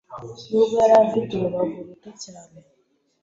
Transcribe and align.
nubwo 0.49 0.75
yari 0.81 0.95
afite 1.03 1.31
urubavu 1.33 1.77
ruto 1.87 2.09
cyane 2.23 2.57